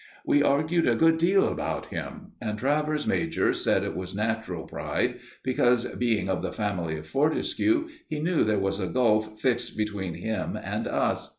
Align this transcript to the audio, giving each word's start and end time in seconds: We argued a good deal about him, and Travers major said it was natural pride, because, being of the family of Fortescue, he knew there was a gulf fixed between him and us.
We 0.25 0.41
argued 0.41 0.87
a 0.89 0.95
good 0.95 1.19
deal 1.19 1.47
about 1.47 1.89
him, 1.89 2.31
and 2.41 2.57
Travers 2.57 3.05
major 3.05 3.53
said 3.53 3.83
it 3.83 3.95
was 3.95 4.15
natural 4.15 4.65
pride, 4.65 5.19
because, 5.43 5.85
being 5.85 6.27
of 6.27 6.41
the 6.41 6.51
family 6.51 6.97
of 6.97 7.05
Fortescue, 7.05 7.87
he 8.07 8.17
knew 8.17 8.43
there 8.43 8.57
was 8.57 8.79
a 8.79 8.87
gulf 8.87 9.39
fixed 9.39 9.77
between 9.77 10.15
him 10.15 10.57
and 10.59 10.87
us. 10.87 11.29